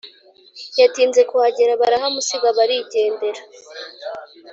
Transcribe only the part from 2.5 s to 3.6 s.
barigendera